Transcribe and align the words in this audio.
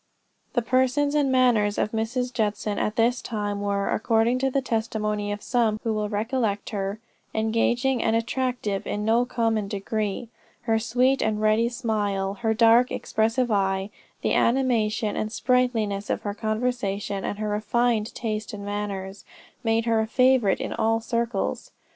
The 0.53 0.63
person 0.63 1.15
and 1.15 1.31
manners 1.31 1.77
of 1.77 1.91
Mrs. 1.91 2.33
Judson 2.33 2.79
at 2.79 2.95
this 2.95 3.21
time, 3.21 3.61
were, 3.61 3.87
according 3.87 4.39
to 4.39 4.49
the 4.49 4.59
testimony 4.59 5.31
of 5.31 5.43
some 5.43 5.79
who 5.83 5.93
well 5.93 6.09
recollect 6.09 6.71
her, 6.71 6.99
engaging 7.35 8.01
and 8.01 8.15
attractive 8.15 8.87
in 8.87 9.05
no 9.05 9.25
common 9.25 9.67
degree. 9.67 10.29
Her 10.63 10.79
sweet 10.79 11.21
and 11.21 11.39
ready 11.39 11.69
smile, 11.69 12.33
her 12.41 12.55
dark 12.55 12.89
expressive 12.91 13.51
eye, 13.51 13.91
the 14.23 14.33
animation 14.33 15.15
and 15.15 15.31
sprightliness 15.31 16.09
of 16.09 16.23
her 16.23 16.33
conversation, 16.33 17.23
and 17.23 17.37
her 17.37 17.49
refined 17.49 18.15
taste 18.15 18.53
and 18.53 18.65
manners, 18.65 19.23
made 19.63 19.85
her 19.85 19.99
a 19.99 20.07
favorite 20.07 20.59
in 20.59 20.73
all 20.73 20.99
circles. 20.99 21.69